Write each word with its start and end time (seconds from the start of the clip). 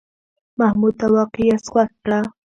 محمود 0.59 0.93
ته 0.99 1.07
واقعي 1.15 1.47
آس 1.55 1.65
خوښ 1.71 1.89
کړه. 2.03 2.19